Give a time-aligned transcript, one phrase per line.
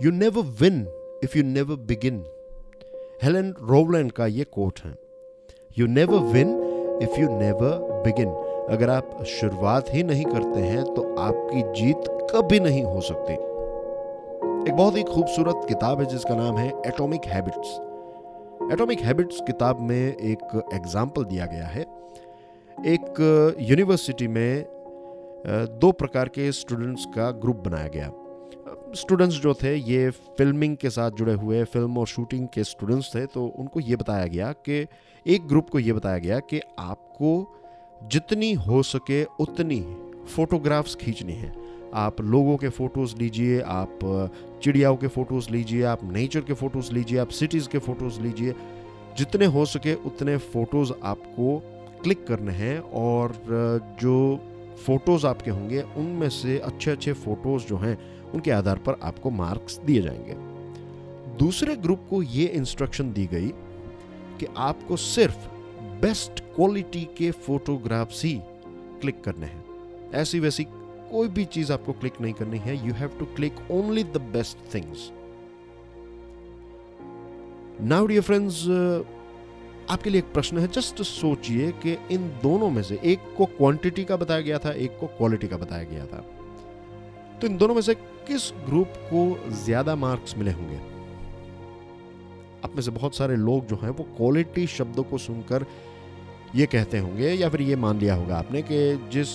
[0.00, 0.76] You never win
[1.24, 2.18] if you never begin
[3.22, 4.94] Helen Rowland का ये quote है।
[5.78, 6.50] You never win
[7.02, 8.28] if you never begin
[8.70, 14.76] अगर आप शुरुआत ही नहीं करते हैं तो आपकी जीत कभी नहीं हो सकती। एक
[14.76, 17.74] बहुत ही खूबसूरत किताब है, जिसका नाम है एटॉमिक हैबिट्स
[18.72, 21.82] एटॉमिक हैबिट्स किताब में एक एग्ज़ाम्पल दिया गया है।
[22.88, 24.64] एक यूनिवर्सिटी में
[25.80, 28.10] दो प्रकार के स्टूडेंट्स का ग्रुप बनाया गया।
[28.96, 33.24] स्टूडेंट्स जो थे, ये फिल्मिंग के साथ जुड़े हुए फ़िल्म और शूटिंग के स्टूडेंट्स थे
[33.26, 34.86] तो उनको ये बताया गया कि,
[35.26, 37.30] एक ग्रुप को ये बताया गया कि आपको
[38.02, 39.80] जितनी हो सके उतनी
[40.36, 41.52] फोटोग्राफ्स खींचनी है।
[41.96, 43.98] आप लोगों के फ़ोटोज़ लीजिए, आप
[44.62, 48.54] चिड़ियाओं के फ़ोटोज़ लीजिए, आप नेचर के फ़ोटोज़ लीजिए, आप सिटीज़ के फ़ोटोज़ लीजिए,
[49.18, 51.58] जितने हो सके उतने फ़ोटोज़ आपको
[52.02, 53.32] क्लिक करने हैं और
[54.00, 54.16] जो
[54.86, 57.98] फ़ोटोज़ आपके होंगे, उनमें से अच्छे अच्छे फ़ोटोज़ जो हैं,
[58.32, 60.34] उनके आधार पर आपको मार्क्स दिए जाएँगे।
[61.38, 63.48] दूसरे ग्रुप को ये इंस्ट्रक्शन दी गई
[64.40, 65.48] कि आपको सिर्फ़
[66.00, 68.40] बेस्ट क्वालिटी के फोटोग्राफ्स ही
[69.00, 69.64] क्लिक करने हैं।
[70.14, 70.64] ऐसी वैसी
[71.10, 74.74] कोई भी चीज़ आपको क्लिक नहीं करनी है you have to click only the best
[74.74, 75.10] things
[77.80, 78.64] now dear friends
[79.90, 84.04] आपके लिए एक प्रश्न है जस्ट सोचिए कि इन दोनों में से एक को क्वांटिटी
[84.04, 86.24] का बताया गया था, एक को क्वालिटी का बताया गया था।
[87.40, 90.76] तो इन दोनों में से किस ग्रुप को ज़्यादा मार्क्स मिले होंगे?
[92.64, 95.66] आप में से बहुत सारे लोग जो हैं, वो क्वालिटी शब्दों को सुनकर
[96.54, 99.28] ये कहते होंगे, या फिर ये मान लिया होगा आपने कि जिस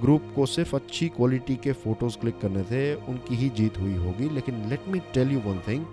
[0.00, 4.28] ग्रुप को सिर्फ़ अच्छी क्वालिटी के फ़ोटोज़ क्लिक करने थे, उनकी ही जीत हुई होगी।
[4.28, 5.84] लेकिन let me tell you one thing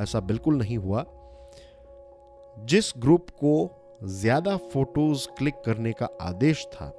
[0.00, 1.04] ऐसा बिल्कुल नहीं हुआ।
[2.58, 6.90] जिस ग्रुप को ज़्यादा फ़ोटोज़ क्लिक करने का आदेश था,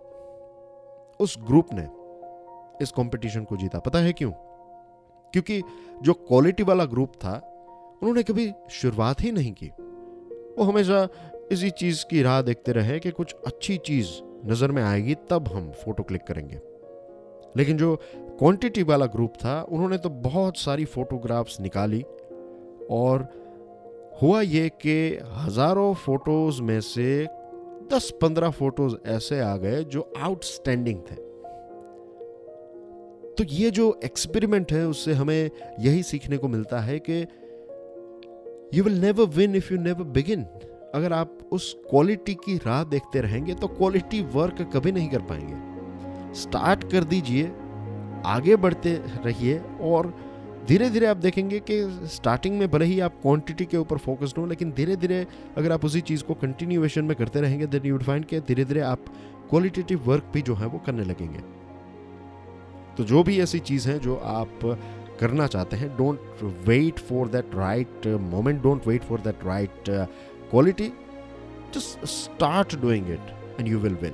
[1.19, 1.87] उस ग्रुप ने
[2.83, 4.31] इस कंपटीशन को जीता। पता है क्यों?
[5.33, 5.61] क्योंकि
[6.01, 7.33] जो क्वालिटी वाला ग्रुप था,
[8.01, 9.67] उन्होंने कभी शुरुआत ही नहीं की।
[10.57, 11.07] वो हमेशा
[11.51, 14.07] इसी चीज़ की राह देखते रहे कि कुछ अच्छी चीज़
[14.45, 16.61] नज़र में आएगी, तब हम फ़ोटो क्लिक करेंगे।
[17.57, 22.01] लेकिन जो क्वांटिटी वाला ग्रुप था, उन्होंने तो बहुत सारी फोटोग्राफ्स निकाली
[22.91, 23.40] और
[24.11, 24.95] हुआ ये कि
[25.33, 27.27] हज़ारों फ़ोटोज़ में से
[27.93, 31.15] 10-15 फ़ोटोज़ ऐसे आ गए जो आउटस्टैंडिंग थे।
[33.35, 35.49] तो ये जो एक्सपेरिमेंट है, उससे हमें
[35.79, 37.21] यही सीखने को मिलता है कि
[38.73, 40.43] you will never win if you never begin
[40.95, 46.33] अगर आप उस क्वालिटी की राह देखते रहेंगे तो क्वालिटी वर्क कभी नहीं कर पाएँगे।
[46.33, 47.51] स्टार्ट कर दीजिए,
[48.25, 48.93] आगे बढ़ते
[49.25, 50.13] रहिए और
[50.67, 54.45] धीरे धीरे आप देखेंगे कि स्टार्टिंग में भले ही आप क्वांटिटी के ऊपर फोकस्ड हो,
[54.45, 55.25] लेकिन धीरे धीरे
[55.57, 58.81] अगर आप उसी चीज़ को कंटिन्यूएशन में करते रहेंगे देन यू फाइंड के धीरे धीरे
[58.81, 59.05] आप
[59.49, 61.39] क्वालिटेटिव वर्क भी जो है वो करने लगेंगे।
[62.97, 64.59] तो जो भी ऐसी चीज़ है जो आप
[65.19, 69.89] करना चाहते हैं don't wait for that right moment don't wait for that right
[70.49, 70.87] quality
[71.73, 74.13] just start doing it and you will win